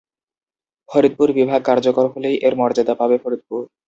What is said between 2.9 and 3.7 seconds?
পাবে ফরিদপুর।